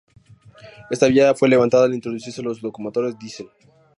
Esta 0.89 1.05
vía 1.09 1.35
fue 1.35 1.47
levantada 1.47 1.85
al 1.85 1.93
introducirse 1.93 2.41
las 2.41 2.63
locomotoras 2.63 3.19
diesel. 3.19 3.51